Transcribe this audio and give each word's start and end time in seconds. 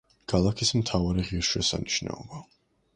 ქალაქის 0.31 0.71
მთავარი 0.79 1.27
ღირსშესანიშნაობა. 1.29 2.45